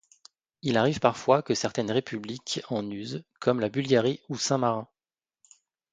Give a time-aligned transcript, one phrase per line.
[0.63, 4.87] Il arrive parfois que certaines républiques en usent, comme la Bulgarie ou Saint-Marin.